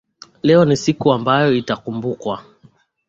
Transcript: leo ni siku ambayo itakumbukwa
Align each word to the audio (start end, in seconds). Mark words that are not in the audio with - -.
leo 0.43 0.65
ni 0.65 0.77
siku 0.77 1.13
ambayo 1.13 1.53
itakumbukwa 1.53 2.43